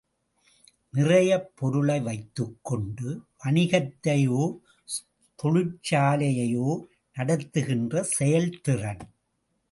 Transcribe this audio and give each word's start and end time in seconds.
நிறையப் 0.93 1.51
பொருளை 1.55 1.99
வைத்துக் 1.99 2.57
கொண்டு 2.61 3.09
வணிகத்தையோ 3.43 4.45
தொழிற்சாலையையோ 5.39 6.69
நடத்துகின்ற 7.17 8.03
செயல்திறன். 8.03 9.03